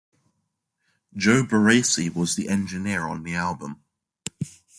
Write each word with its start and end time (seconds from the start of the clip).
Joe 1.15 1.43
Barresi 1.45 2.11
was 2.11 2.35
the 2.35 2.49
engineer 2.49 3.03
on 3.05 3.21
the 3.21 3.35
album. 3.35 3.83